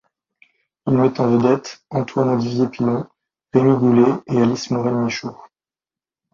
[0.87, 3.05] Il met en vedette Antoine Olivier Pilon,
[3.53, 5.37] Rémi Goulet et Alice Morel-Michaud.